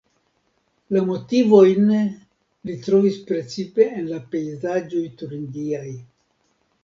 La 0.95 1.01
motivojn 1.09 1.91
li 2.69 2.77
trovis 2.87 3.19
precipe 3.27 3.87
en 3.99 4.09
la 4.15 4.19
pejzaĝoj 4.31 5.03
turingiaj. 5.21 5.93